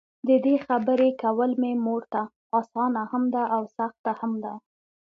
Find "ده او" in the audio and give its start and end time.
3.33-3.61